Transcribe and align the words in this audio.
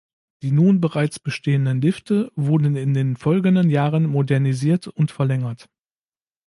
Die 0.41 0.51
nun 0.51 0.81
bereits 0.81 1.19
bestehenden 1.19 1.79
Lifte 1.79 2.31
wurden 2.35 2.75
in 2.75 2.95
den 2.95 3.17
folgenden 3.17 3.69
Jahren 3.69 4.07
modernisiert 4.07 4.87
und 4.87 5.11
verlängert. 5.11 5.69